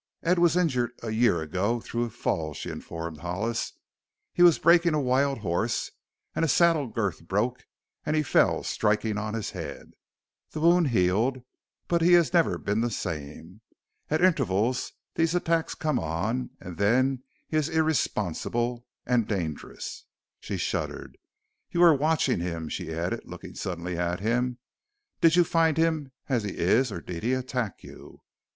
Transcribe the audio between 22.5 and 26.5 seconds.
she added, looking suddenly at him; "did you find him as